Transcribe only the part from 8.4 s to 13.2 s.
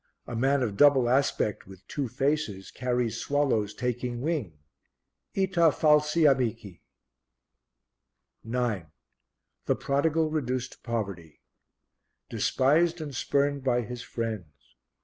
9. The Prodigal reduced to poverty despised and